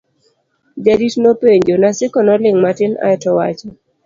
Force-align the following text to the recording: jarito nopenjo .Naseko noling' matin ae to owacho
jarito 0.83 1.17
nopenjo 1.21 1.75
.Naseko 1.81 2.19
noling' 2.27 2.61
matin 2.63 2.91
ae 3.05 3.15
to 3.21 3.29
owacho 3.33 3.67